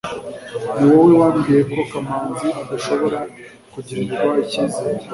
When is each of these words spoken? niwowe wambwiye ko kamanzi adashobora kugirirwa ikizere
niwowe 0.77 1.13
wambwiye 1.21 1.61
ko 1.73 1.81
kamanzi 1.91 2.47
adashobora 2.61 3.19
kugirirwa 3.73 4.29
ikizere 4.43 4.99